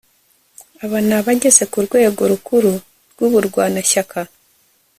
aba 0.83 0.97
ni 1.07 1.13
abageze 1.19 1.63
ku 1.71 1.77
rwego 1.85 2.21
rukuru 2.31 2.71
rw'uburwanashyaka 3.11 4.19